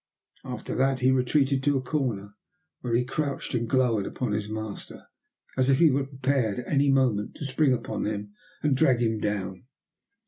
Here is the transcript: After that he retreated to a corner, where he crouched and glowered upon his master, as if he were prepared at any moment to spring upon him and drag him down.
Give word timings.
After 0.45 0.73
that 0.73 1.01
he 1.01 1.11
retreated 1.11 1.61
to 1.61 1.77
a 1.77 1.81
corner, 1.83 2.33
where 2.79 2.95
he 2.95 3.05
crouched 3.05 3.53
and 3.53 3.69
glowered 3.69 4.07
upon 4.07 4.31
his 4.31 4.49
master, 4.49 5.05
as 5.55 5.69
if 5.69 5.77
he 5.77 5.91
were 5.91 6.07
prepared 6.07 6.57
at 6.57 6.67
any 6.67 6.89
moment 6.89 7.35
to 7.35 7.45
spring 7.45 7.71
upon 7.71 8.07
him 8.07 8.33
and 8.63 8.75
drag 8.75 8.97
him 8.99 9.19
down. 9.19 9.65